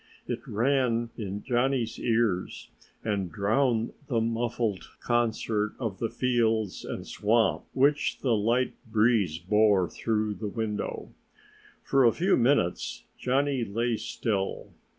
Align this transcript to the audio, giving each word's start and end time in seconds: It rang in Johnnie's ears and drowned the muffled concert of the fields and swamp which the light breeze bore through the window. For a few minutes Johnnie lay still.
It 0.27 0.39
rang 0.47 1.11
in 1.15 1.43
Johnnie's 1.43 1.99
ears 1.99 2.71
and 3.03 3.31
drowned 3.31 3.93
the 4.07 4.19
muffled 4.19 4.85
concert 4.99 5.75
of 5.77 5.99
the 5.99 6.09
fields 6.09 6.83
and 6.83 7.05
swamp 7.05 7.65
which 7.73 8.17
the 8.17 8.35
light 8.35 8.73
breeze 8.87 9.37
bore 9.37 9.87
through 9.87 10.33
the 10.33 10.47
window. 10.49 11.11
For 11.83 12.03
a 12.03 12.13
few 12.13 12.35
minutes 12.35 13.03
Johnnie 13.15 13.63
lay 13.63 13.95
still. 13.95 14.69